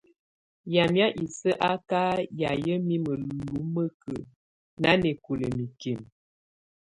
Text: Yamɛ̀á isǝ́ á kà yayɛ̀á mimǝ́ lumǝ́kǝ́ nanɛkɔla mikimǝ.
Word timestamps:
Yamɛ̀á 0.73 1.07
isǝ́ 1.23 1.59
á 1.69 1.71
kà 1.89 2.01
yayɛ̀á 2.39 2.75
mimǝ́ 2.87 3.15
lumǝ́kǝ́ 3.21 4.29
nanɛkɔla 4.81 5.47
mikimǝ. 5.57 6.07